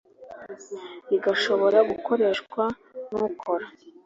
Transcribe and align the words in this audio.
rigashobora 1.09 1.79
gukoreshwa 1.89 2.63
n 3.11 3.13
ukora 3.27 3.65